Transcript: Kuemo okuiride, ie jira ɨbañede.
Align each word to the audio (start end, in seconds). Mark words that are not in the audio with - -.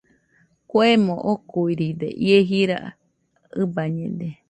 Kuemo 0.69 1.15
okuiride, 1.31 2.09
ie 2.27 2.39
jira 2.49 2.79
ɨbañede. 3.61 4.29